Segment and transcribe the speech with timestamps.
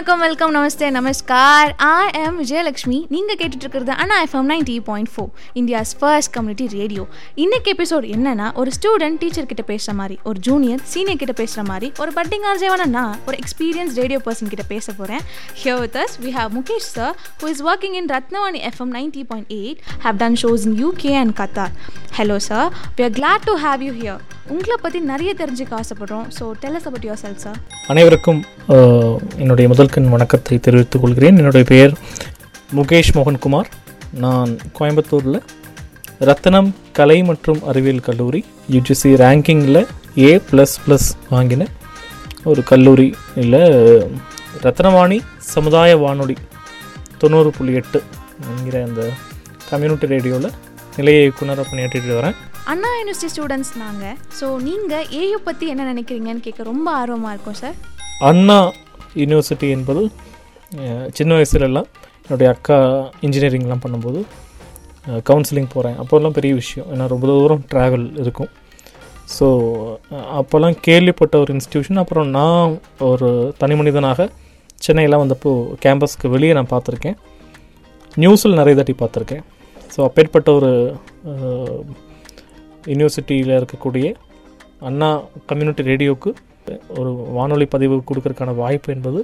[0.00, 1.70] வணக்கம் welcome Namaste namaskar.
[1.86, 2.98] I am Vijayalakshmi.
[3.14, 5.28] நீங்கள் கேட்டுட்டு இருக்கிறது Anna FM ninety point four
[5.60, 7.02] India's first community radio
[7.44, 11.90] இன்னைக்கு எபிசோட் என்னன்னா ஒரு ஸ்டூடெண்ட் டீச்சர் கிட்ட பேசுகிற மாதிரி ஒரு ஜூனியர் சீனியர் கிட்ட பேசுகிற மாதிரி
[12.04, 15.22] ஒரு பட்டிங் ஆர்ஜேவானா ஒரு எக்ஸ்பீரியன்ஸ் ரேடியோ பர்சன் கிட்ட பேச போகிறேன்
[15.62, 19.52] here with us we have Mukesh sir who is working in Ratnavani FM ninety point
[19.60, 21.74] eight have done shows in UK and Qatar
[22.18, 24.22] hello sir we are glad to have you here
[24.54, 26.24] உங்களை பற்றி நிறைய தெரிஞ்சுக்க ஆசைப்படுறோம்.
[26.36, 27.58] So tell us about your self sir
[27.92, 28.40] அனைவருக்கும்
[29.42, 31.38] என்னுடைய முதல் முதல்கண் வணக்கத்தை தெரிவித்துக் கொள்கிறேன்.
[31.40, 31.92] என்னுடைய பெயர்
[32.78, 33.68] முகேஷ் மோகன்குமார்.
[34.24, 35.38] நான் கோயம்புத்தூரில்
[36.28, 36.68] ரத்தனம்
[36.98, 38.40] கலை மற்றும் அறிவியல் கல்லூரி
[38.74, 39.80] யூஜிசி ரேங்கிங்கில்
[40.26, 41.66] ஏ ப்ளஸ் ப்ளஸ் வாங்கின
[42.50, 43.06] ஒரு கல்லூரி
[43.42, 43.62] இல்லை
[44.66, 45.18] ரத்னவாணி
[45.54, 46.36] சமுதாய வானொலி
[47.22, 48.00] தொண்ணூறு புள்ளி எட்டு
[48.52, 49.02] என்கிற அந்த
[49.70, 50.50] கம்யூனிட்டி ரேடியோவில்
[50.98, 52.36] நிலைய இயக்குனராக பணியாற்றிட்டு வரேன்.
[52.74, 57.76] அண்ணா யூனிவர்சிட்டி ஸ்டூடெண்ட்ஸ் நாங்கள் ஸோ நீங்கள் ஏயு பற்றி என்ன நினைக்கிறீங்கன்னு கேட்க ரொம்ப ஆர்வமாக இருக்கும் சார்
[58.30, 58.60] அண்ணா
[59.20, 60.02] யூனிவர்சிட்டி என்பது
[61.18, 61.88] சின்ன வயசுலலாம்
[62.24, 62.78] என்னுடைய அக்கா
[63.26, 64.20] இன்ஜினியரிங்லாம் பண்ணும்போது
[65.28, 66.88] கவுன்சிலிங் போகிறேன் அப்போல்லாம் பெரிய விஷயம்.
[66.92, 68.50] ஏன்னா ரொம்ப தூரம் ட்ராவல் இருக்கும்.
[69.36, 69.46] ஸோ
[70.40, 72.72] அப்போல்லாம் கேள்விப்பட்ட ஒரு இன்ஸ்டியூஷன் அப்புறம் நான்
[73.10, 73.28] ஒரு
[73.60, 74.28] தனி மனிதனாக
[74.86, 75.52] சென்னையெல்லாம் வந்தப்போ
[75.84, 77.16] கேம்பஸ்க்கு வெளியே நான் பார்த்துருக்கேன்.
[78.22, 79.42] நியூஸில் நிறைய தாட்டி பார்த்துருக்கேன்.
[79.94, 80.70] ஸோ அப்பேற்பட்ட ஒரு
[82.92, 84.06] யூனிவர்சிட்டியில் இருக்கக்கூடிய
[84.88, 85.10] அண்ணா
[85.50, 86.30] கம்யூனிட்டி ரேடியோவுக்கு
[87.00, 89.20] ஒரு வானொலி பதிவு கொடுக்கறதுக்கான வாய்ப்பு என்பது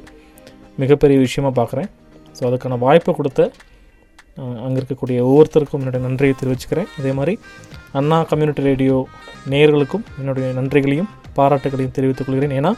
[0.83, 1.89] மிகப்பெரிய விஷயமா பார்க்குறேன்.
[2.37, 3.51] ஸோ அதுக்கான வாய்ப்பை கொடுத்த
[4.67, 6.89] அங்கே இருக்கக்கூடிய ஒவ்வொருத்தருக்கும் என்னுடைய நன்றியை தெரிவிச்சுக்கிறேன்.
[7.01, 7.34] இதே மாதிரி
[7.98, 8.97] அண்ணா கம்யூனிட்டி ரேடியோ
[9.53, 12.55] நேயர்களுக்கும் என்னுடைய நன்றிகளையும் பாராட்டுகளையும் தெரிவித்துக் கொள்கிறேன்.
[12.61, 12.73] ஏன்னா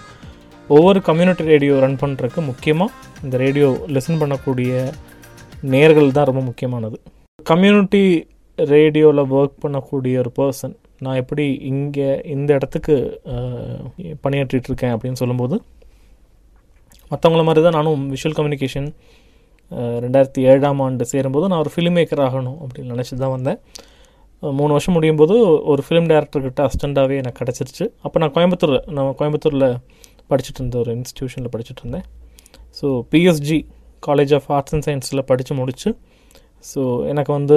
[0.77, 4.72] ஒவ்வொரு கம்யூனிட்டி ரேடியோ ரன் பண்ணுறதுக்கு முக்கியமாக இந்த ரேடியோ லெசன் பண்ணக்கூடிய
[5.75, 6.97] நேர்கள் தான் ரொம்ப முக்கியமானது.
[7.50, 8.03] கம்யூனிட்டி
[8.59, 12.94] ரேடியோவில் ஒர்க் பண்ணக்கூடிய ஒரு பர்சன் நான் எப்படி இங்கே இந்த இடத்துக்கு
[14.25, 15.56] பணியாற்றிட்டு இருக்கேன் அப்படின்னு சொல்லும்போது
[17.10, 18.88] மற்றவங்கள மாதிரி தான் நானும் விஷுவல் கம்யூனிகேஷன்
[20.04, 23.58] ரெண்டாயிரத்தி ஏழாம் ஆண்டு சேரும்போது நான் ஒரு ஃபிலிம் மேக்கர் ஆகணும் அப்படின்னு நினச்சி தான் வந்தேன்.
[24.58, 25.34] மூணு வருஷம் முடியும் போது
[25.72, 27.84] ஒரு ஃபிலிம் டேரக்டர்கிட்ட அசிஸ்டண்ட்டாகவே எனக்கு கிடச்சிருச்சு.
[28.04, 29.66] அப்போ நான் கோயம்புத்தூர் நான் கோயம்புத்தூரில்
[30.31, 32.06] படிச்சுட்டு இருந்த ஒரு இன்ஸ்டியூஷனில் படிச்சுட்டு இருந்தேன்.
[32.78, 33.58] So PSG
[34.06, 35.91] college of arts and சயின்ஸில் படித்து முடிச்சு
[36.70, 36.82] ஸோ
[37.12, 37.56] எனக்கு வந்து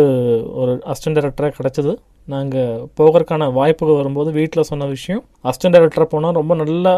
[0.61, 1.93] ஒரு அசிஸ்டன்ட் டைரக்டராக கிடச்சிது.
[2.27, 6.93] நாங்கள் போகிறதுக்கான வாய்ப்புகள் வரும்போது வீட்டில் சொன்ன விஷயம் அசிஸ்டன்ட் டைரக்டராக போனால் ரொம்ப நல்லா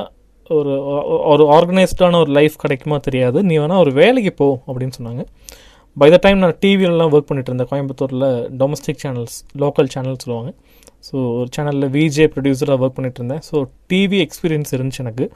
[0.50, 0.74] ஒரு
[1.32, 3.38] ஒரு ஆர்கனைஸ்டான ஒரு லைஃப் கிடைக்குமா தெரியாது.
[3.50, 5.24] நீ வேணால் ஒரு வேலைக்கு போ அப்படின்னு சொன்னாங்க.
[5.98, 8.28] பை த டைம் நான் டிவிலலாம் ஒர்க் பண்ணிகிட்டு இருந்தேன் கோயம்புத்தூரில்
[8.62, 10.52] டொமஸ்டிக் சேனல்ஸ் லோக்கல் சேனல் சொல்லுவாங்க.
[11.08, 13.44] ஸோ ஒரு சேனலில் விஜே ப்ரொடியூசராக ஒர்க் பண்ணிட்டு இருந்தேன்.
[13.50, 13.56] ஸோ
[13.92, 15.28] டிவி எக்ஸ்பீரியன்ஸ் இருந்துச்சு எனக்கு.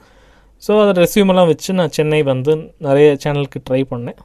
[0.62, 2.54] ஸோ அதை ரெஸ்யூமெல்லாம் வச்சு நான் சென்னை வந்து
[2.88, 4.18] நிறைய சேனலுக்கு ட்ரை பண்ணேன்.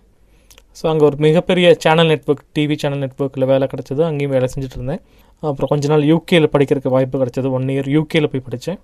[0.80, 4.02] ஸோ அங்கே ஒரு மிகப்பெரிய சேனல் நெட்வொர்க் டிவி சேனல் நெட்வொர்க்கில் வேலை கிடச்சிது.
[4.10, 5.02] அங்கேயும் வேலை செஞ்சுட்டு இருந்தேன்.
[5.50, 7.48] அப்புறம் கொஞ்ச நாள் யூகேயில் படிக்கிறதுக்கு வாய்ப்பு கிடச்சிது.
[7.58, 8.80] ஒன் இயர் யூகேயில் போய் படித்தேன்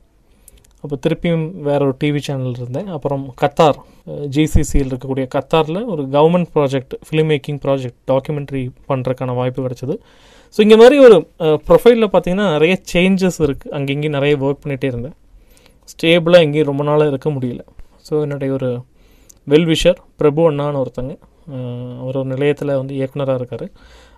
[0.83, 2.89] அப்போ திருப்பியும் வேற ஒரு டிவி சேனல் இருந்தேன்.
[2.95, 3.79] அப்புறம் கத்தார்
[4.35, 8.61] ஜிசிசியில் இருக்கக்கூடிய கத்தாரில் ஒரு government project film making project documentary
[8.91, 9.95] பண்ணுறதுக்கான வாய்ப்பு கிடச்சிது.
[10.55, 11.17] ஸோ இங்கே மாதிரி ஒரு
[11.69, 15.15] ப்ரொஃபைலில் பார்த்தீங்கன்னா நிறைய சேஞ்சஸ் இருக்குது அங்கே இங்கேயும் நிறைய ஒர்க் பண்ணிகிட்டே இருந்தேன்.
[15.93, 17.61] ஸ்டேபிளாக எங்கேயும் ரொம்ப நாளாக இருக்க முடியல.
[18.07, 18.69] ஸோ என்னுடைய ஒரு
[19.53, 21.13] வெல்விஷர் பிரபு அண்ணான்னு ஒருத்தங்க.
[22.01, 23.65] அவர் ஒரு நிலையத்தில் வந்து இயக்குனராக இருக்கார்.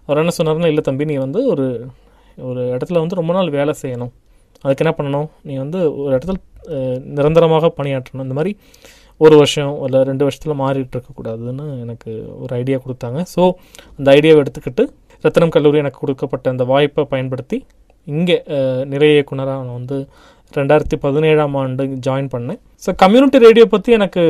[0.05, 1.65] அவர் என்ன சொன்னார்னா இல்லை தம்பி நீ வந்து ஒரு
[2.49, 4.11] ஒரு இடத்துல வந்து ரொம்ப நாள் வேலை செய்யணும்.
[4.63, 5.27] அதுக்கு என்ன பண்ணணும்?
[5.47, 6.37] நீ வந்து ஒரு இடத்துல
[7.17, 8.25] நிரந்தரமாக பணியாற்றணும்.
[8.27, 8.53] இந்த மாதிரி
[9.21, 12.11] ஒரு வருஷம் இல்லை ரெண்டு வருஷத்தில் மாறிட்டு இருக்கக்கூடாதுன்னு எனக்கு
[12.43, 13.19] ஒரு ஐடியா கொடுத்தாங்க.
[13.33, 13.41] ஸோ
[13.97, 14.83] அந்த ஐடியாவை எடுத்துக்கிட்டு
[15.25, 17.57] ரத்தனம் கல்லூரி எனக்கு கொடுக்கப்பட்ட அந்த வாய்ப்பை பயன்படுத்தி
[18.07, 18.37] இங்கே
[18.93, 19.97] நிறைய இயக்குனராக நான் வந்து
[20.59, 22.59] ரெண்டாயிரத்தி பதினேழாம் ஆண்டு ஜாயின் பண்ணேன்.
[22.85, 24.23] ஸோ கம்யூனிட்டி ரேடியோ பற்றி எனக்கு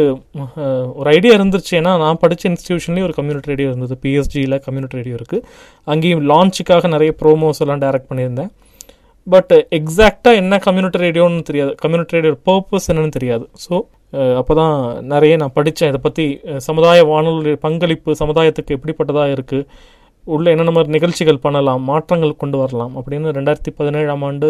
[0.99, 1.71] ஒரு ஐடியா இருந்துச்சு.
[1.79, 3.95] ஏன்னா நான் படித்த இன்ஸ்டியூஷன்லேயும் ஒரு கம்யூனிட்டி ரேடியோ இருந்தது.
[4.05, 5.45] பிஎஸ்ஜியில் கம்யூனிட்டி ரேடியோ இருக்குது
[5.93, 8.51] அங்கேயும் லான்ச்சுக்காக நிறைய ப்ரோமோஸ் எல்லாம் டைரக்ட் பண்ணியிருந்தேன்.
[9.27, 11.73] பட் எக்ஸாக்டாக என்ன கம்யூனிட்டி ரேடியோன்னு தெரியாது.
[11.83, 13.47] கம்யூனிட்டி ரேடியோ பர்பஸ் என்னன்னு தெரியாது.
[13.65, 13.73] ஸோ
[14.41, 14.75] அப்போ தான்
[15.13, 16.23] நிறைய நான் படித்தேன் இதை பற்றி
[16.67, 19.65] சமுதாய வானொலி பங்களிப்பு சமுதாயத்துக்கு எப்படிப்பட்டதாக இருக்குது
[20.25, 24.49] உள்ள என்னென்ன மாதிரி நிகழ்ச்சிகள் பண்ணலாம் மாற்றங்கள் கொண்டு வரலாம் அப்படின்னு ரெண்டாயிரத்தி பதினேழாம் ஆண்டு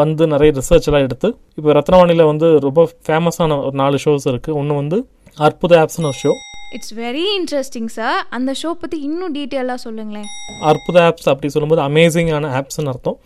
[0.00, 1.28] வந்து நிறைய ரிசர்ச் எல்லாம் எடுத்து
[1.58, 4.98] இப்போ ரத்னவாணியில் வந்து ரொம்ப ஃபேமஸான ஒரு நாலு ஷோஸ் இருக்குது ஒன்று வந்து
[5.46, 6.32] அற்புத ஆப்ஸ்னு ஒரு show
[6.76, 10.28] it's very interesting sir அந்த ஷோ பற்றி இன்னும் டீட்டெயிலாக சொல்லுங்களேன்.
[10.70, 13.18] அற்புத ஆப்ஸ் அப்படி சொல்லும்போது அமேசிங்கான ஆப்ஸ்னு அர்த்தம்.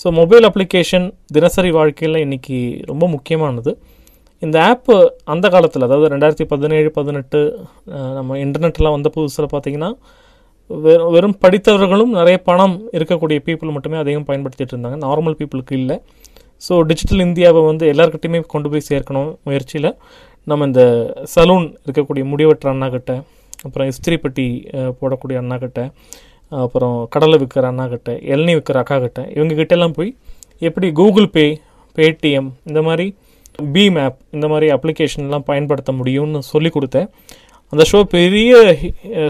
[0.00, 1.06] ஸோ மொபைல் அப்ளிகேஷன்
[1.36, 2.58] தினசரி வாழ்க்கையில் இன்னைக்கு
[2.90, 3.72] ரொம்ப முக்கியமானது.
[4.42, 4.96] இந்த ஆப்பு
[5.32, 7.38] அந்த காலத்தில் அதாவது ரெண்டாயிரத்தி பதினேழு பதினெட்டு
[8.18, 9.90] நம்ம இன்டர்நெட்லாம் வந்த புதுசில் பார்த்தீங்கன்னா
[10.70, 14.98] வெறும் வெறும் படித்தவர்களும் நிறைய பணம் இருக்கக்கூடிய பீப்புள் மட்டுமே அதையும் பயன்படுத்திட்டு இருந்தாங்க.
[15.06, 15.96] நார்மல் பீப்புளுக்கு இல்லை.
[16.66, 19.90] ஸோ டிஜிட்டல் இந்தியாவை வந்து எல்லாருக்கிட்டையுமே கொண்டு போய் சேர்க்கணும் முயற்சியில்.
[20.50, 20.82] நம்ம இந்த
[21.34, 23.14] சலூன் இருக்கக்கூடிய முடிவெட்டுற அண்ணாக்கிட்ட
[23.66, 24.46] அப்புறம் இஸ்திரிப்பட்டி
[25.00, 25.82] போடக்கூடிய அண்ணாக்கிட்ட
[26.64, 30.10] அப்புறம் கடலை விற்கிற அண்ணாக்கிட்ட இளநீ விற்கிற அக்கா கிட்ட எல்லாம் போய்
[30.68, 31.46] எப்படி கூகுள் பே
[31.98, 33.06] பேடிஎம் இந்த மாதிரி
[33.74, 37.08] பீம் ஆப் இந்த மாதிரி அப்ளிகேஷன்லாம் பயன்படுத்த முடியும்னு சொல்லி கொடுத்தேன்.
[37.72, 38.52] அந்த ஷோ பெரிய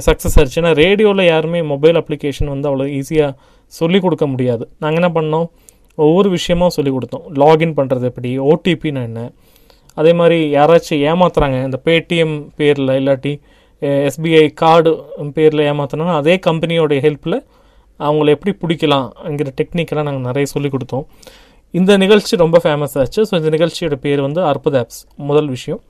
[0.07, 3.31] சக்ஸஸ் ஆச்சு ஏன்னா ரேடியோவில் யாருமே மொபைல் அப்ளிகேஷன் வந்து அவ்வளோ ஈஸியாக
[3.79, 4.65] சொல்லிக் கொடுக்க முடியாது.
[4.83, 5.47] நாங்கள் என்ன பண்ணோம்?
[6.07, 7.25] ஒவ்வொரு விஷயமும் சொல்லிக் கொடுத்தோம்.
[7.43, 8.31] லாகின் பண்ணுறது எப்படி?
[8.51, 9.21] ஓடிபின்னு என்ன?
[10.01, 13.33] அதே மாதிரி யாராச்சும் ஏமாத்துறாங்க இந்த பேடிஎம் பேரில் இல்லாட்டி
[14.09, 14.91] எஸ்பிஐ கார்டு
[15.39, 17.39] பேரில் ஏமாத்தினா அதே கம்பெனியோடைய ஹெல்ப்பில்
[18.01, 21.05] அவங்கள எப்படி பிடிக்கலாம்ங்கிற டெக்னிக்கெல்லாம் நாங்கள் நிறைய சொல்லிக் கொடுத்தோம்.
[21.79, 23.21] இந்த நிகழ்ச்சி ரொம்ப ஃபேமஸ் ஆச்சு.
[23.29, 25.01] ஸோ இந்த நிகழ்ச்சியோட பேர் வந்து அற்புத ஆப்ஸ்
[25.31, 25.81] முதல் விஷயம்.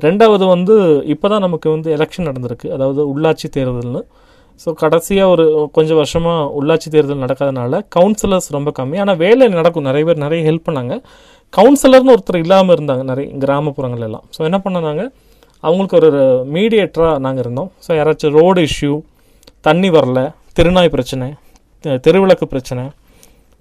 [0.00, 2.68] ரெண்டாவது வந்து இப்போ தான் நமக்கு வந்து எலெக்ஷன் நடந்திருக்கு.
[2.70, 4.02] அதாவது உள்ளாட்சி தேர்தல்னு.
[4.66, 9.00] ஸோ கடைசியாக ஒரு கொஞ்சம் வருஷமாக உள்ளாட்சி தேர்தல் நடக்காதனால கவுன்சிலர்ஸ் ரொம்ப கம்மி.
[9.00, 9.82] ஆனால் வேலை நடக்கும்.
[9.82, 11.02] நிறைய பேர் நிறைய ஹெல்ப் பண்ணாங்க.
[11.56, 13.02] கவுன்சிலர்னு ஒருத்தர் இல்லாமல் இருந்தாங்க.
[13.02, 14.24] நிறைய கிராமப்புறங்கள் எல்லாம்.
[14.38, 15.10] ஸோ என்ன பண்ணாங்க?
[15.60, 16.10] அவங்களுக்கு ஒரு
[16.52, 17.72] மீடியேட்டராக நாங்கள் இருந்தோம்.
[17.88, 19.00] ஸோ யாராச்சும் ரோடு இஷ்யூ
[19.60, 21.34] தண்ணி வரல திருநாய் பிரச்சனை
[21.84, 22.84] தெ- தெருவிளக்கு பிரச்சனை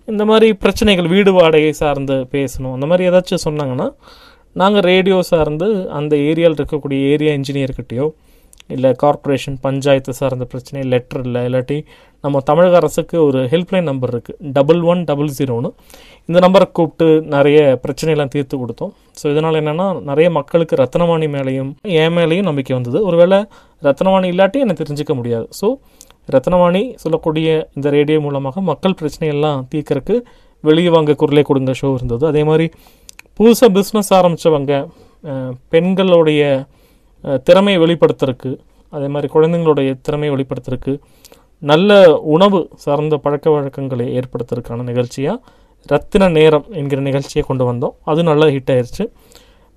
[0.05, 2.73] இந்த மாதிரி பிரச்சனைகள் வீடு வாடகை சார்ந்து பேசணும்.
[2.73, 3.93] அந்த மாதிரி ஏதாச்சும் சொன்னாங்கன்னா
[4.55, 5.67] நாங்கள் ரேடியோ சார்ந்து
[5.99, 8.05] அந்த ஏரியாவில் இருக்கக்கூடிய ஏரியா இன்ஜினியர்கிட்டயோ
[8.75, 11.77] இல்லை கார்ப்பரேஷன் பஞ்சாயத்து சார்ந்த பிரச்சனை லெட்டர் இல்லை இல்லாட்டி
[12.23, 15.69] நம்ம தமிழக அரசுக்கு ஒரு ஹெல்ப்லைன் நம்பர் இருக்குது டபுள் ஒன் டபுள் ஜீரோன்னு
[16.29, 18.93] இந்த நம்பரை கூப்பிட்டு நிறைய பிரச்சனையெல்லாம் தீர்த்து கொடுத்தோம்.
[19.19, 21.69] ஸோ இதனால் என்னென்னா நிறைய மக்களுக்கு ரத்னவாணி மேலேயும்
[22.01, 22.99] என் மேலேயும் நம்பிக்கை வந்தது.
[23.09, 23.39] ஒருவேளை
[23.83, 25.47] ரத்னவாணி இல்லாட்டி என்னை தெரிஞ்சுக்க முடியாது.
[25.59, 25.69] ஸோ
[26.35, 27.47] ரத்னவாணி சொல்லக்கூடிய
[27.77, 30.17] இந்த ரேடியோ மூலமாக மக்கள் பிரச்சனையெல்லாம் தீர்க்கறக்கு
[30.63, 32.23] வெளியே வாங்க குரலே கொடுங்க ஷோ இருந்தது.
[32.31, 32.67] அதே மாதிரி
[33.39, 34.73] புதுசாக பிஸ்னஸ் ஆரம்பித்தவங்க
[35.73, 36.41] பெண்களுடைய
[37.47, 38.51] திறமையை வெளிப்படுத்துறதுக்கு
[38.93, 40.93] அதே மாதிரி குழந்தைங்களுடைய திறமையை வெளிப்படுத்துறதுக்கு
[41.69, 41.91] நல்ல
[42.35, 45.37] உணவு சார்ந்த பழக்க வழக்கங்களை ஏற்படுத்துறதுக்கான நிகழ்ச்சியாக
[45.91, 47.95] ரத்தின நேரம் என்கிற நிகழ்ச்சியை கொண்டு வந்தோம்.
[48.11, 49.03] அது நல்லா ஹிட் ஆயிடுச்சு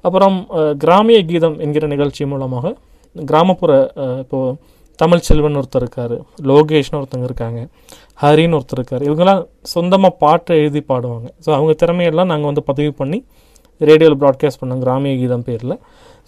[0.04, 0.36] அப்புறம்
[0.82, 2.74] கிராமிய கீதம் என்கிற நிகழ்ச்சி மூலமாக
[3.16, 4.38] கிராமப்புற இப்போது இப்போ
[4.98, 6.14] தமிழ் செல்வன் ஒருத்தர் இருக்கார்
[6.50, 7.60] லோகேஷ்னு ஒருத்தங்க இருக்காங்க
[8.22, 9.04] ஹரின்னு ஒருத்தர் இருக்கார்.
[9.08, 9.42] இவங்கெல்லாம்
[9.74, 11.26] சொந்தமாக பாட்டு எழுதி பாடுவாங்க.
[11.44, 13.18] ஸோ அவங்க திறமையெல்லாம் நாங்கள் வந்து பதிவு பண்ணி
[13.88, 15.74] ரேடியோவில் ப்ராட்காஸ்ட் பண்ணோம் கிராமிய கீதம் பேரில்.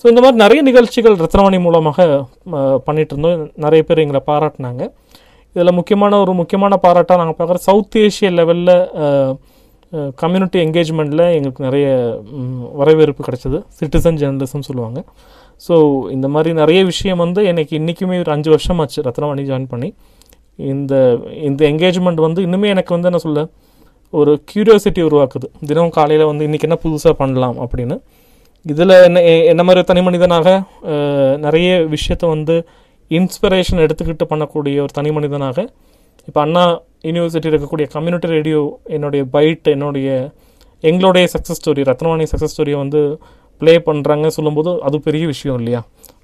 [0.00, 1.98] ஸோ இந்த மாதிரி நிறைய நிகழ்ச்சிகள் ரத்னவாணி மூலமாக
[2.86, 4.82] பண்ணிகிட்டு இருந்தோம் நிறைய பேர் எங்களை பாராட்டினாங்க.
[5.56, 8.74] இதில் முக்கியமான ஒரு முக்கியமான பாராட்டாக நாங்கள் பார்க்குற சவுத் ஏஷிய லெவலில்
[10.22, 11.86] கம்யூனிட்டி என்கேஜ்மெண்ட்டில் எங்களுக்கு நிறைய
[12.80, 13.58] வரவேற்பு கிடச்சிது.
[13.78, 15.00] சிட்டிசன் ஜேர்னலிசம் சொல்லுவாங்க.
[15.66, 15.74] ஸோ
[16.16, 19.90] இந்த மாதிரி நிறைய விஷயம் வந்து எனக்கு இன்றைக்குமே ஒரு அஞ்சு வருஷம் ஆச்சு ரத்னவாணி ஜாயின் பண்ணி.
[20.72, 20.94] இந்த
[21.48, 23.42] இந்த என்கேஜ்மெண்ட் வந்து இன்னுமே எனக்கு வந்து என்ன சொல்ல
[24.12, 25.66] ஒரு க்யூரியாசிட்டி உருவாக்குது.
[25.66, 27.96] தினமும் காலையில் வந்து இன்றைக்கி என்ன புதுசாக பண்ணலாம் அப்படின்னு.
[28.66, 30.62] இதில் என்ன எ- என்ன மாதிரி தனி மனிதனாக
[31.36, 32.56] நிறைய விஷயத்தை வந்து
[33.10, 35.68] இன்ஸ்பிரேஷன் எடுத்துக்கிட்டு பண்ணக்கூடிய ஒரு தனி மனிதனாக
[36.26, 40.30] இப்போ அண்ணா யூனிவர்சிட்டியில் இருக்கக்கூடிய கம்யூனிட்டி ரேடியோ என்னுடைய பைட் என்னுடைய
[40.80, 43.18] எங்களுடைய சக்ஸஸ் ஸ்டோரி ரத்னவாணி சக்ஸஸ் ஸ்டோரியை வந்து
[43.58, 45.80] ப்ளே பண்ணுறாங்க சொல்லும்போது அது பெரிய விஷயம் இல்லையா?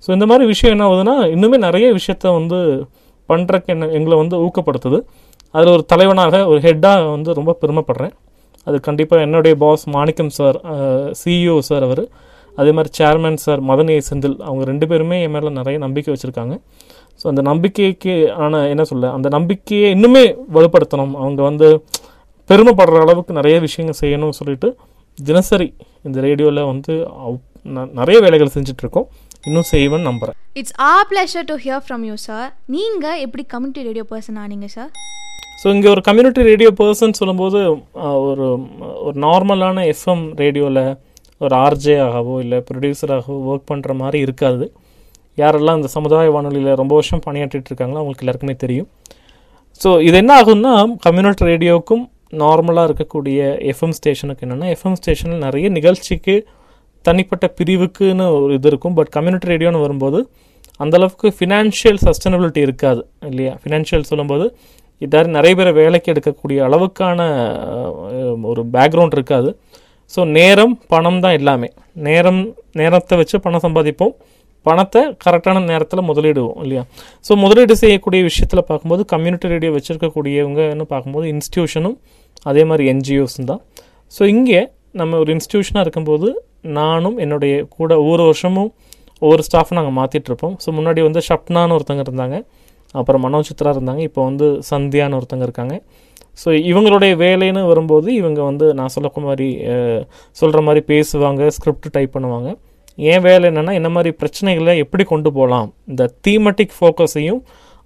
[0.07, 2.59] ஸோ இந்த மாதிரி விஷயம் என்ன ஆகுதுன்னா இன்னுமே நிறைய விஷயத்த வந்து
[3.29, 5.01] பண்ணுறக்கு என்ன எங்களை வந்து ஊக்கப்படுத்துது.
[5.55, 8.15] அதில் ஒரு தலைவனாக ஒரு ஹெட்டாக வந்து ரொம்ப பெருமைப்படுறேன்.
[8.69, 10.57] அது கண்டிப்பாக என்னுடைய boss Manickam sir
[11.21, 12.05] CEO sir அவர்.
[12.61, 16.55] அதே மாதிரி chairman sir Madan A Senthil அவங்க ரெண்டு பேருமே என் மேலே நிறைய நம்பிக்கை வச்சுருக்காங்க.
[17.21, 18.15] ஸோ அந்த நம்பிக்கைக்கு
[18.45, 20.25] ஆன என்ன சொல்ல அந்த நம்பிக்கையை இன்னுமே
[20.57, 21.15] வலுப்படுத்தணும்.
[21.23, 21.69] அவங்க வந்து
[22.51, 24.69] பெருமைப்படுற அளவுக்கு நிறைய விஷயங்கள் செய்யணும்னு சொல்லிட்டு
[25.19, 25.69] தினசரி
[26.07, 26.95] இந்த ரேடியோவில் வந்து
[28.01, 29.07] நிறைய வேலைகள் செஞ்சிட்ருக்கோம்.
[29.49, 34.07] இன்னும் செய்வேன் நம்புகிறேன் it's a pleasure to hear from you sir நீங்கள் எப்படி கம்யூனிட்டி ரேடியோ
[34.13, 34.91] பர்சன் ஆனீங்க சார்
[35.61, 37.61] ஸோ இங்கே ஒரு கம்யூனிட்டி ரேடியோ பர்சன் சொல்லும்போது
[38.29, 38.47] ஒரு
[39.07, 40.83] ஒரு நார்மலான எஃப்எம் ரேடியோவில்
[41.45, 44.67] ஒரு ஆர்ஜே ஆகவோ இல்லை ப்ரொடியூசராகவோ ஒர்க் பண்ணுற மாதிரி இருக்காது.
[45.39, 48.89] யாரெல்லாம் இந்த சமுதாய வானொலியில் ரொம்ப வருஷம் பணியாற்றிட்டு இருக்காங்களோ அவங்களுக்கு எல்லாருக்குமே தெரியும்.
[49.81, 50.75] ஸோ இது என்ன ஆகும்னா
[51.07, 52.05] கம்யூனிட்டி ரேடியோவுக்கும்
[52.43, 53.41] நார்மலாக இருக்கக்கூடிய
[53.73, 56.37] எஃப்எம் ஸ்டேஷனுக்கு என்னென்னா எஃப்எம் ஸ்டேஷனில் நிறைய நிகழ்ச்சிக்கு
[57.05, 58.95] தனிப்பட்ட பிரிவுக்குன்னு ஒரு இது இருக்கும்.
[58.99, 60.21] பட் கம்யூனிட்டி ரேடியோன்னு வரும்போது
[60.81, 63.53] அந்தளவுக்கு ஃபினான்ஷியல் சஸ்டைனபிலிட்டி இருக்காது இல்லையா?
[63.63, 64.47] ஃபினான்ஷியல் சொல்லும்போது
[65.05, 67.21] இதாரி நிறைய பேரை வேலைக்கு எடுக்கக்கூடிய அளவுக்கான
[68.51, 69.51] ஒரு பேக்ரவுண்ட் இருக்காது.
[70.15, 71.69] ஸோ நேரம் பணம் தான் எல்லாமே.
[72.09, 72.41] நேரம்
[72.81, 74.15] நேரத்தை வச்சு பணம் சம்பாதிப்போம்.
[74.67, 76.83] பணத்தை கரெக்டான நேரத்தில் முதலீடுவோம் இல்லையா?
[77.27, 81.97] ஸோ முதலீடு செய்யக்கூடிய விஷயத்தில் பார்க்கும்போது கம்யூனிட்டி ரேடியோ வச்சுருக்கக்கூடியவங்கன்னு பார்க்கும்போது இன்ஸ்டியூஷனும்
[82.51, 83.63] அதே மாதிரி என்ஜிஓஸும் தான்.
[84.17, 84.61] ஸோ இங்கே
[85.01, 86.29] நம்ம ஒரு இன்ஸ்டியூஷனாக இருக்கும்போது
[86.81, 88.71] நானும் என்னுடைய கூட ஒவ்வொரு வருஷமும்
[89.25, 90.55] ஒவ்வொரு ஸ்டாஃப் நாங்கள் மாற்றிட்டு இருப்போம்.
[90.63, 92.39] ஸோ முன்னாடி வந்து ஷப்னான்னு ஒருத்தங்க இருந்தாங்க.
[93.01, 94.03] அப்புறம் மனோ சித்ரா இருந்தாங்க.
[94.09, 95.77] இப்போ வந்து சந்தியான்னு ஒருத்தங்க இருக்காங்க.
[96.43, 99.49] ஸோ இவங்களுடைய வேலைன்னு வரும்போது இவங்க வந்து நான் சொல்ல மாதிரி
[100.41, 102.51] சொல்கிற மாதிரி பேசுவாங்க ஸ்கிரிப்ட் டைப் பண்ணுவாங்க.
[103.13, 105.69] என் வேலை என்னென்னா என்ன மாதிரி பிரச்சனைகளை எப்படி கொண்டு போகலாம்?
[105.93, 107.41] இந்த தீமெட்டிக் ஃபோக்கஸையும்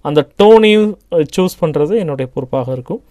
[0.07, 0.91] அந்த டோனையும்
[1.35, 3.01] சூஸ் பண்ணுறது என்னுடைய பொறுப்பாக இருக்கும்.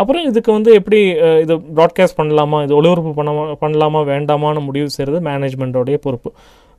[0.00, 0.98] அப்புறம் இதுக்கு வந்து எப்படி
[1.44, 2.58] இது ப்ராட்காஸ்ட் பண்ணலாமா?
[2.66, 3.32] இது ஒளிபரப்பு பண்ண
[3.64, 4.00] பண்ணலாமா?
[4.12, 6.30] வேண்டாமான்னு முடிவு செய்கிறது மேனேஜ்மெண்ட்டோடைய பொறுப்பு.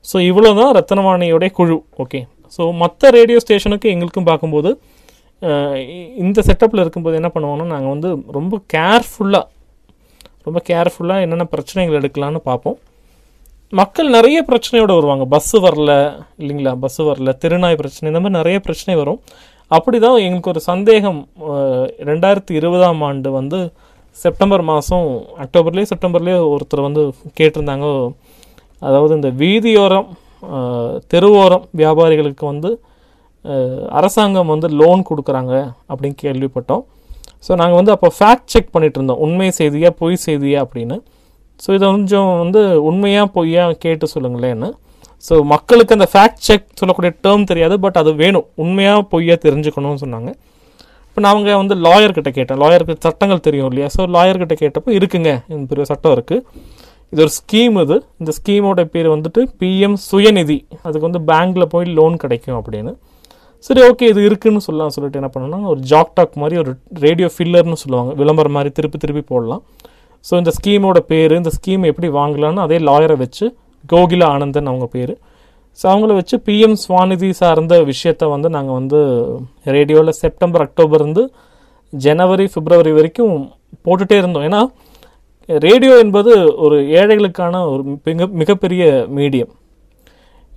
[0.05, 1.77] ஸோ இவ்வளோ தான் ரத்னவாணியுடைய குழு.
[2.03, 2.19] ஓகே
[2.55, 4.71] ஸோ மற்ற ரேடியோ ஸ்டேஷனுக்கு எங்களுக்கும் பார்க்கும்போது
[6.23, 9.45] இந்த செட்டப்பில் இருக்கும்போது என்ன பண்ணுவோம்னா நாங்கள் வந்து ரொம்ப கேர்ஃபுல்லாக
[10.47, 12.77] ரொம்ப கேர்ஃபுல்லாக என்னென்ன பிரச்சனைகள் எடுக்கலாம்னு பார்ப்போம்.
[13.79, 15.25] மக்கள் நிறைய பிரச்சனையோடு வருவாங்க.
[15.33, 15.91] பஸ்ஸு வரல
[16.41, 16.73] இல்லைங்களா?
[16.83, 19.19] பஸ்ஸு வரல திருநாய் பிரச்சனை இந்த மாதிரி நிறைய பிரச்சனை வரும்.
[19.77, 21.19] அப்படி தான் எங்களுக்கு ஒரு சந்தேகம்.
[22.09, 23.59] ரெண்டாயிரத்தி இருபதாம் ஆண்டு வந்து
[24.23, 25.09] செப்டம்பர் மாதம்
[25.43, 27.03] அக்டோபர்லேயே செப்டம்பர்லேயே ஒருத்தர் வந்து
[27.39, 27.87] கேட்டிருந்தாங்க.
[28.81, 30.07] அதாவது இந்த வீதியோரம்
[31.11, 32.71] தெருவோரம் வியாபாரிகளுக்கு வந்து
[33.99, 35.53] அரசாங்கம் வந்து லோன் கொடுக்குறாங்க
[35.91, 36.83] அப்படின்னு கேள்விப்பட்டோம்.
[37.45, 39.21] ஸோ நாங்கள் வந்து அப்போ ஃபேக்ட் செக் பண்ணிட்டு இருந்தோம்.
[39.25, 40.97] உண்மை செய்தியா பொய் செய்தியா அப்படின்னு.
[41.63, 44.69] ஸோ இதை கொஞ்சம் வந்து உண்மையாக பொய்யா கேட்டு சொல்லுங்களேன்னு.
[45.27, 48.47] ஸோ மக்களுக்கு அந்த ஃபேக்ட் செக் சொல்லக்கூடிய டேர்ம் தெரியாது பட் அது வேணும்.
[48.63, 50.31] உண்மையாக பொய்யா தெரிஞ்சுக்கணும்னு சொன்னாங்க.
[51.07, 52.59] இப்போ நான் அவங்க வந்து லாயர்கிட்ட கேட்டேன்.
[52.63, 53.87] லாயருக்கு சட்டங்கள் தெரியும் இல்லையா?
[53.95, 55.31] ஸோ லாயர்கிட்ட கேட்டப்போ இருக்குங்க.
[55.53, 56.43] இந்த பெரிய சட்டம் இருக்குது
[57.13, 57.95] இது ஒரு ஸ்கீம் இது.
[58.21, 60.57] இந்த ஸ்கீமோட பேர் வந்துட்டு பிஎம் சுயநிதி.
[60.85, 62.91] அதுக்கு வந்து பேங்க்கில் போய் லோன் கிடைக்கும் அப்படின்னு.
[63.67, 66.71] சரி ஓகே இது இருக்குன்னு சொல்லலாம் சொல்லிட்டு என்ன பண்ணணும்னா ஒரு ஜாக் டாக் மாதிரி ஒரு
[67.05, 68.11] ரேடியோ ஃபில்லர்னு சொல்லுவாங்க.
[68.21, 69.61] விளம்பரம் மாதிரி திருப்பி திருப்பி போடலாம்.
[70.25, 73.45] ஸோ இந்த ஸ்கீமோட பேர் இந்த ஸ்கீம் எப்படி வாங்கலாம்னு அதே லாயரை வச்சு
[73.93, 75.13] கோகிலா ஆனந்தன் அவங்க பேர்.
[75.79, 78.99] ஸோ அவங்கள வச்சு பிஎம் ஸ்வாநிதி சார்ந்த விஷயத்த வந்து நாங்கள் வந்து
[79.75, 81.23] ரேடியோவில் செப்டம்பர் அக்டோபர் இருந்து
[81.93, 83.33] ஜனவரி பிப்ரவரி வரைக்கும்
[83.85, 84.45] போட்டுட்டே இருந்தோம்.
[84.49, 84.61] ஏன்னா
[85.49, 89.51] ரேடியோ என்பது ஒரு ஏழைகளுக்கான ஒரு மிக மிகப்பெரிய மீடியம்.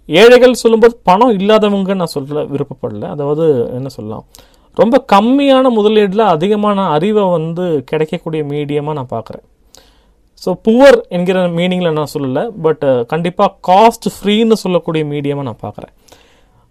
[0.09, 3.09] ஏழைகள் சொல்லும்போது பணம் இல்லாதவங்க நான் சொல்ல விருப்பப்படல.
[3.09, 4.25] அதாவது என்ன சொல்லலாம்?
[4.75, 9.45] ரொம்ப கம்மியான முதலீட்டில் அதிகமான அறிவை வந்து கிடைக்கக்கூடிய மீடியமாக நான் பார்க்குறேன்.
[10.45, 15.93] ஸோ புவர் என்கிற மீனிங்கில் நான் சொல்லலை பட் கண்டிப்பாக காஸ்ட் ஃப்ரீன்னு சொல்லக்கூடிய மீடியமாக நான் பார்க்குறேன்.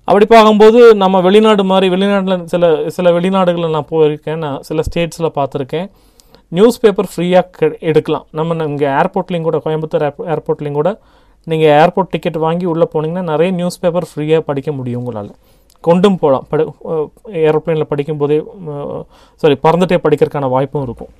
[0.03, 4.35] அப்படி பார்க்கும்போது நம்ம வெளிநாடு மாதிரி வெளிநாட்டில் சில சில வெளிநாடுகளில் நான் போயிருக்கேன்.
[4.35, 5.89] நான் சில ஸ்டேட்ஸில் பார்த்துருக்கேன்.
[6.57, 8.25] நியூஸ் பேப்பர் ஃப்ரீயாக எடுக்கலாம்.
[8.37, 10.91] நம்ம இங்கே ஏர்போர்ட்லேயும் கூட கோயம்புத்தூர் ஏர்போர்ட்லேயும் கூட
[11.51, 15.31] நீங்கள் ஏர்போர்ட் டிக்கெட் வாங்கி உள்ளே போனீங்கன்னா நிறைய நியூஸ் பேப்பர் ஃப்ரீயாக படிக்க முடியும் உங்களால்.
[15.87, 16.63] கொண்டும் போகலாம் படு
[17.49, 18.37] ஏரோப்ளேனில் படிக்கும்போதே
[19.41, 21.11] சாரி பறந்துட்டே படிக்கிறதுக்கான வாய்ப்பும் இருக்கும்.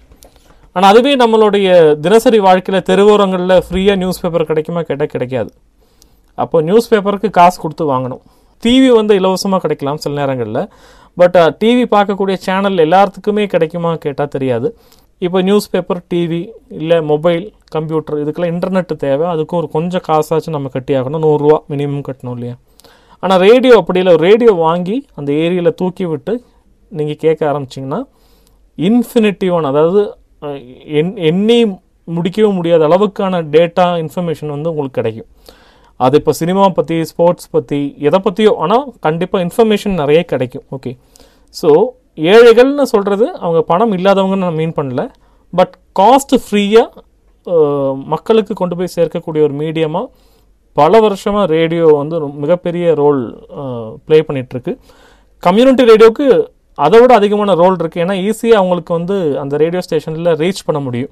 [0.76, 1.68] ஆனால் அதுவே நம்மளுடைய
[2.06, 5.52] தினசரி வாழ்க்கையில் தெருவோரங்களில் ஃப்ரீயாக நியூஸ் பேப்பர் கிடைக்குமா கேட்டால் கிடைக்காது.
[6.44, 8.22] அப்போ நியூஸ் பேப்பருக்கு காசு கொடுத்து வாங்கணும்.
[8.64, 10.62] டிவி வந்து இலவசமாக கிடைக்கலாம் சில நேரங்களில்.
[11.20, 14.68] பட் டிவி பார்க்கக்கூடிய சேனல் எல்லாத்துக்குமே கிடைக்குமா கேட்டால் தெரியாது.
[15.26, 16.42] இப்போ நியூஸ் பேப்பர் டிவி
[16.80, 17.44] இல்லை மொபைல்
[17.76, 19.26] கம்ப்யூட்டர் இதுக்கெல்லாம் இன்டர்நெட் தேவை.
[19.34, 22.56] அதுக்கும் ஒரு கொஞ்சம் காசாச்சும் நம்ம கட்டி ஆகணும் நூறுரூவா மினிமம் கட்டணும் இல்லையா?
[23.24, 24.14] ஆனால் ரேடியோ அப்படி இல்லை.
[24.28, 26.34] ரேடியோ வாங்கி அந்த ஏரியாவில் தூக்கி விட்டு
[26.92, 28.00] நீங்கள் கேட்க ஆரம்பிச்சிங்கன்னா
[28.78, 30.02] இன்ஃபினிட்டிவான அதாவது
[30.50, 30.64] என்
[31.00, 31.60] எண் எண்ணி
[32.08, 35.30] முடிக்கவே முடியாத அளவுக்கான டேட்டா இன்ஃபர்மேஷன் வந்து உங்களுக்கு கிடைக்கும்.
[36.06, 40.66] அது இப்போ சினிமா பற்றி ஸ்போர்ட்ஸ் பற்றி எதை பற்றியோ ஆனால் கண்டிப்பாக இன்ஃபர்மேஷன் நிறைய கிடைக்கும்.
[40.76, 40.92] ஓகே
[41.56, 41.70] ஸோ
[42.34, 45.04] ஏழைகள்னு சொல்கிறது அவங்க பணம் இல்லாதவங்கன்னு நான் மீன் பண்ணல.
[45.54, 46.88] பட் காஸ்ட் ஃப்ரீயாக
[48.14, 50.08] மக்களுக்கு கொண்டு போய் சேர்க்கக்கூடிய ஒரு மீடியமாக
[50.78, 53.22] பல வருஷமாக ரேடியோ வந்து மிகப்பெரிய ரோல்
[54.06, 54.74] ப்ளே பண்ணிகிட்ருக்கு
[55.44, 56.28] கம்யூனிட்டி ரேடியோவுக்கு
[56.86, 61.12] அதை விட அதிகமான ரோல் இருக்குது ஏன்னா ஈஸியாக அவங்களுக்கு வந்து அந்த ரேடியோ ஸ்டேஷனில் ரீச் பண்ண முடியும்.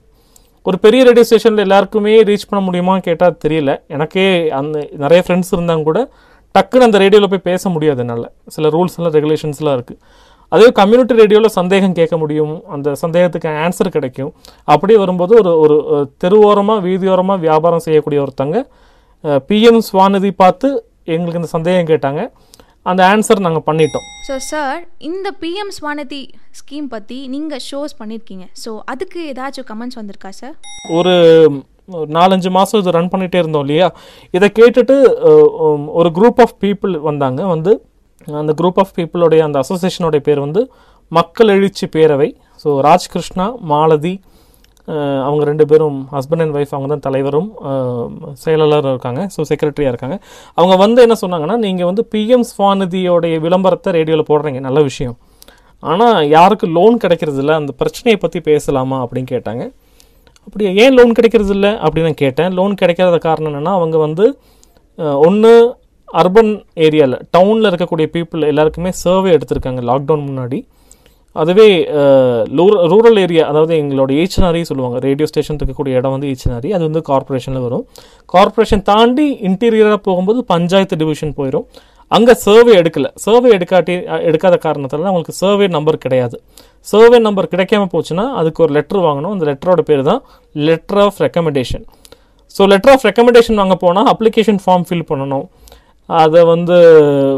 [0.65, 3.73] ஒரு பெரிய ரேடியோ ஸ்டேஷனில் எல்லாருக்குமே ரீச் பண்ண முடியுமான்னு கேட்டால் தெரியல.
[3.95, 4.25] எனக்கே
[4.59, 6.01] அந்த நிறைய ஃப்ரெண்ட்ஸ் இருந்தாங்க கூட
[6.55, 8.25] டக்குன்னு அந்த ரேடியோவில் போய் பேச முடியாது என்னால்.
[8.55, 9.99] சில ரூல்ஸ் எல்லாம் ரெகுலேஷன்ஸ்லாம் இருக்குது
[10.55, 12.53] அதே கம்யூனிட்டி ரேடியோவில் சந்தேகம் கேட்க முடியும்.
[12.73, 14.31] அந்த சந்தேகத்துக்கு ஆன்சர் கிடைக்கும்.
[14.73, 15.77] அப்படியே வரும்போது ஒரு ஒரு
[16.23, 18.57] தெருவோரமாக வீதியோரமாக வியாபாரம் செய்யக்கூடிய ஒருத்தங்க
[19.49, 20.69] பிஎம் ஸ்வாநிதி பார்த்து
[21.15, 22.21] எங்களுக்கு இந்த சந்தேகம் கேட்டாங்க.
[22.89, 24.05] அந்த ஆன்சர் நாங்கள் பண்ணிட்டோம்.
[24.27, 26.21] ஸோ சார் இந்த பிஎம் ஸ்வானதி
[26.59, 30.55] ஸ்கீம் பற்றி நீங்கள் ஷோஸ் பண்ணியிருக்கீங்க ஸோ அதுக்கு ஏதாச்சும் கமெண்ட்ஸ் வந்திருக்கா சார்
[30.97, 31.15] ஒரு
[32.17, 33.87] நாலஞ்சு மாதம் இது ரன் பண்ணிகிட்டே இருந்தோம் இல்லையா?
[34.37, 34.95] இதை கேட்டுட்டு
[35.99, 37.41] ஒரு குரூப் ஆஃப் பீப்புள் வந்தாங்க.
[37.53, 37.73] வந்து
[38.41, 40.63] அந்த குரூப் ஆஃப் பீப்புளுடைய அந்த அசோசியேஷனுடைய பேர் வந்து
[41.11, 42.29] மக்கள் எழுச்சி பேரவை.
[42.63, 44.15] ஸோ ராஜ்கிருஷ்ணா மாலதி
[45.27, 47.49] அவங்க ரெண்டு பேரும் ஹஸ்பண்ட் அண்ட் ஒய்ஃப் அவங்க தான் தலைவரும்
[48.43, 49.21] செயலாளரும் இருக்காங்க.
[49.33, 50.17] ஸோ செக்ரட்டரியாக இருக்காங்க.
[50.59, 54.61] அவங்க வந்து என்ன சொன்னாங்கன்னா நீங்கள் வந்து பிஎம் ஸ்வாநிதியோடைய விளம்பரத்தை ரேடியோவில் போடுறீங்க.
[54.67, 55.17] நல்ல விஷயம்.
[55.83, 59.65] ஆனால் யாருக்கு லோன் கிடைக்கிறது இல்லை அந்த பிரச்சனையை பற்றி பேசலாமா அப்படின்னு கேட்டாங்க.
[60.47, 62.53] அப்படி ஏன் லோன் கிடைக்கிறது இல்லை அப்படின்னு நான் கேட்டேன்.
[62.59, 64.25] லோன் கிடைக்காத காரணம் என்னென்னா அவங்க வந்து
[65.27, 65.51] ஒன்று
[66.21, 66.51] அர்பன்
[66.85, 70.59] ஏரியாவில் டவுனில் இருக்கக்கூடிய பீப்புள் எல்லாருக்குமே சர்வே எடுத்திருக்காங்க லாக்டவுன் முன்னாடி.
[71.41, 71.65] அதுவே
[72.91, 77.65] ரூரல் ஏரியா அதாவது எங்களோட ஈச்சனாரி சொல்லுவாங்க ரேடியோ ஸ்டேஷன் இருக்கக்கூடிய இடம் வந்து ஈச்சனாரி அது வந்து கார்ப்பரேஷனில்
[77.65, 77.83] வரும்.
[78.33, 81.67] கார்ப்பரேஷன் தாண்டி இன்டீரியராக போகும்போது பஞ்சாயத்து டிவிஷன் போயிடும்
[82.11, 83.09] அங்கே சர்வே எடுக்கலை.
[83.25, 83.93] சர்வே எடுக்காட்டி
[84.29, 86.37] எடுக்காத காரணத்தில் அவங்களுக்கு சர்வே நம்பர் கிடையாது.
[86.91, 89.33] சர்வே நம்பர் கிடைக்காம போச்சுன்னா அதுக்கு ஒரு லெட்ரு வாங்கணும்.
[89.35, 90.21] அந்த லெட்டரோட பேர் தான்
[90.55, 91.85] letter of recommendation
[92.55, 95.47] so letter of recommendation வாங்க போனால் அப்ளிகேஷன் ஃபார்ம் ஃபில் பண்ணணும்.
[96.09, 96.75] அதை வந்து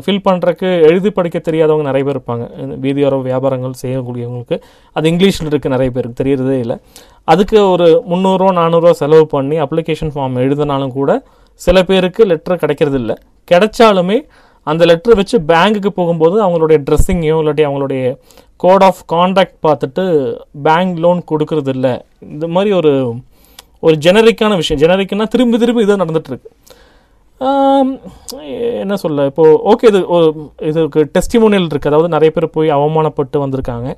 [0.03, 2.45] ஃபில் பண்ணுறக்கு எழுதி படிக்க தெரியாதவங்க நிறைய பேர் இருப்பாங்க.
[2.63, 4.57] இந்த வீதியோர வியாபாரங்கள் செய்யக்கூடியவங்களுக்கு.
[4.95, 6.77] அது இங்கிலீஷில் இருக்குது நிறைய பேருக்கு தெரியறதே இல்லை.
[7.23, 11.23] அதுக்கு ஒரு முந்நூறுரூவா நானூறுரூவா செலவு பண்ணி அப்ளிகேஷன் ஃபார்ம் எழுதினாலும் கூட
[11.61, 13.15] சில பேருக்கு லெட்டர் கிடைக்கிறது இல்லை
[13.51, 14.17] கிடைச்சாலுமே
[14.67, 18.03] அந்த லெட்டர் வச்சு பேங்க்குக்கு போகும்போது அவங்களுடைய ட்ரெஸ்ஸிங்கையோ இல்லாட்டி அவங்களுடைய
[18.63, 20.03] கோட் ஆஃப் கான்டாக்ட் பார்த்துட்டு
[20.67, 22.91] பேங்க் லோன் கொடுக்கறது இல்லை இந்த மாதிரி ஒரு
[23.79, 24.81] ஒரு ஜெனரிக்கான விஷயம்.
[24.81, 26.49] ஜெனரிக்னா திரும்பி திரும்பி இதாக நடந்துகிட்ருக்கு
[28.83, 29.99] என்ன சொல்ல இப்போது ஓகே இது
[30.69, 33.89] இதுக்கு டெஸ்டிமோனியல் இருக்குது அதாவது நிறைய பேர் போய் அவமானப்பட்டு வந்திருக்காங்க.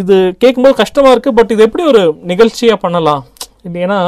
[0.00, 3.24] இது கேட்கும்போது கஷ்டமாக இருக்குது பட் இது எப்படி ஒரு நிகழ்ச்சியாக பண்ணலாம்?
[3.68, 4.00] இல்லைன்னா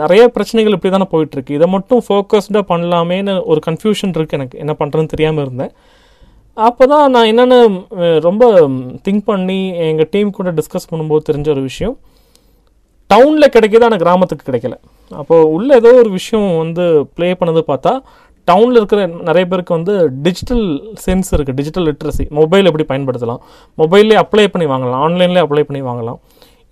[0.00, 1.56] நிறைய பிரச்சனைகள் இப்படி தானே போயிட்டுருக்கு.
[1.58, 4.58] இதை மட்டும் ஃபோக்கஸ்டாக பண்ணலாமேன்னு ஒரு கன்ஃபியூஷன் இருக்குது எனக்கு.
[4.64, 5.72] என்ன பண்ணுறதுன்னு தெரியாமல் இருந்தேன்.
[6.68, 7.58] அப்போ தான் நான் என்னென்னு
[8.28, 8.44] ரொம்ப
[9.06, 9.58] திங்க் பண்ணி
[9.90, 11.96] எங்கள் டீம் கூட டிஸ்கஸ் பண்ணும்போது தெரிஞ்ச ஒரு விஷயம்.
[13.10, 14.74] டவுனில் கிடைக்கிது ஆனால் கிராமத்துக்கு கிடைக்கல.
[15.20, 16.84] அப்போது உள்ள ஏதோ ஒரு விஷயம் வந்து
[17.16, 17.92] ப்ளே பண்ணது பார்த்தா
[18.48, 19.94] டவுனில் இருக்கிற நிறைய பேருக்கு வந்து
[20.26, 20.64] டிஜிட்டல்
[21.04, 23.40] சென்ஸ் இருக்குது டிஜிட்டல் லிட்ரஸி மொபைல் எப்படி பயன்படுத்தலாம்?
[23.80, 26.18] மொபைல்லே அப்ளை பண்ணி வாங்கலாம் ஆன்லைன்லேயே அப்ளை பண்ணி வாங்கலாம்.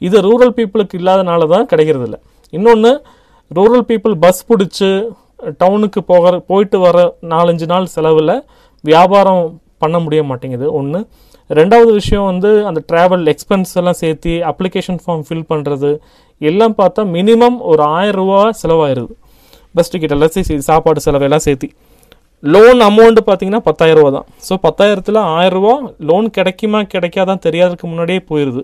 [0.06, 2.20] இது ரூரல் பீப்புளுக்கு இல்லாதனால தான் கிடைக்கிறது இல்லை.
[2.56, 2.92] இன்னொன்று
[3.50, 4.90] ரூரல் பீப்புள் பஸ் பிடிச்சி
[5.62, 6.98] டவுனுக்கு போகிற போயிட்டு வர
[7.32, 8.34] நாலஞ்சு நாள் செலவில்
[8.84, 9.44] வியாபாரம்
[9.82, 10.66] பண்ண முடிய மாட்டேங்குது.
[10.78, 11.00] ஒன்று
[11.50, 15.90] ரெண்டாவது விஷயம் வந்து அந்த ட்ராவல் எக்ஸ்பென்ஸ் எல்லாம் சேர்த்து அப்ளிகேஷன் ஃபார்ம் ஃபில் பண்ணுறது
[16.40, 19.12] எல்லாம் பார்த்தா மினிமம் ஒரு ஆயிரம் ரூபா செலவாயிருது.
[19.76, 21.68] பஸ் டிக்கெட் எல்லாம் சேர்த்து சாப்பாடு செலவெல்லாம் சேர்த்து.
[22.42, 24.26] லோன் அமௌண்ட்டு பார்த்தீங்கன்னா பத்தாயிரம் ரூபா தான்.
[24.46, 25.74] ஸோ பத்தாயிரத்தில் ஆயிரரூவா
[26.08, 28.62] லோன் கிடைக்குமா கிடைக்காதான் தெரியாததுக்கு முன்னாடியே போயிடுது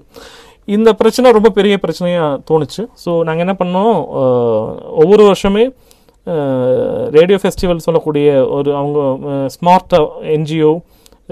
[0.69, 2.83] இந்த பிரச்சனை ரொம்ப பெரிய பிரச்சனையாக தோணுச்சு.
[3.05, 3.95] ஸோ நாங்கள் என்ன பண்ணோம்?
[5.03, 5.65] ஒவ்வொரு வருஷமே
[7.17, 8.99] ரேடியோ ஃபெஸ்டிவல் சொல்லக்கூடிய ஒரு அவங்க
[9.55, 9.95] ஸ்மார்ட்
[10.35, 10.73] என்ஜிஓ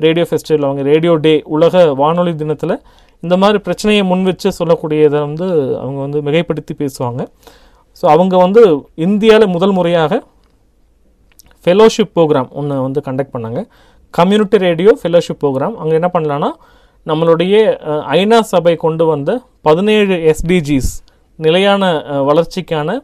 [0.06, 2.74] ரேடியோ ஃபெஸ்டிவல் அவங்க ரேடியோ டே உலக வானொலி தினத்தில்
[3.22, 5.46] இந்த மாதிரி பிரச்சனையை முன் வச்சு சொல்லக்கூடியதை வந்து
[5.82, 7.22] அவங்க வந்து மிகைப்படுத்தி பேசுவாங்க.
[8.00, 8.62] ஸோ அவங்க வந்து
[9.06, 10.12] இந்தியாவில் முதல் முறையாக
[11.64, 13.60] ஃபெலோஷிப் ப்ரோக்ராம் ஒன்று வந்து கண்டக்ட் பண்ணாங்க.
[14.14, 16.50] கம்யூனிட்டி ரேடியோ ஃபெலோஷிப் ப்ரோக்ராம் அங்கே என்ன பண்ணலான்னா
[17.06, 17.54] நம்மளுடைய
[18.16, 19.30] ஐநா சபை கொண்டு வந்த
[19.66, 20.92] பதினேழு எஸ்டிஜிஸ்
[21.38, 21.84] நிலையான
[22.28, 22.98] வளர்ச்சிக்கான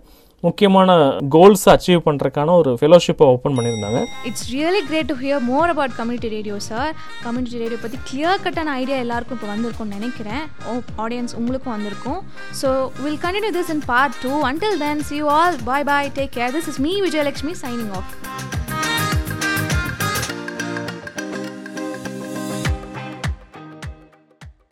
[0.45, 0.91] முக்கியமான
[1.35, 4.01] கோல்ஸ் அச்சீவ் பண்ணுறதுக்கான ஒரு ஃபெலோஷிப்பை ஓப்பன் பண்ணியிருந்தாங்க.
[4.29, 6.91] It's really great to hear more about community radio sir
[7.27, 10.45] community radio பற்றி கிளியர் கட்டான ஐடியா எல்லாருக்கும் இப்போ வந்திருக்கும்னு நினைக்கிறேன்.
[10.69, 12.21] ஓ ஆடியன்ஸ் உங்களுக்கும் வந்திருக்கும்.
[12.61, 12.71] So
[13.05, 16.55] will continue this in part two until then see you all bye bye take care
[16.59, 18.13] this is me Vijayalakshmi signing off